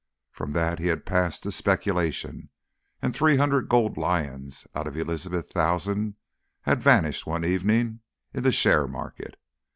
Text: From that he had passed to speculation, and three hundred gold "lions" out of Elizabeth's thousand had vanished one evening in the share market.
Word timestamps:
From 0.31 0.53
that 0.53 0.79
he 0.79 0.87
had 0.87 1.05
passed 1.05 1.43
to 1.43 1.51
speculation, 1.51 2.49
and 3.03 3.13
three 3.13 3.37
hundred 3.37 3.69
gold 3.69 3.97
"lions" 3.97 4.65
out 4.73 4.87
of 4.87 4.97
Elizabeth's 4.97 5.53
thousand 5.53 6.15
had 6.63 6.81
vanished 6.81 7.27
one 7.27 7.45
evening 7.45 7.99
in 8.33 8.41
the 8.41 8.51
share 8.51 8.87
market. 8.87 9.39